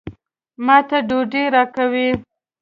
ما 0.65 0.77
ته 0.87 0.97
ډوډۍ 1.07 1.43
راکوي. 1.55 2.09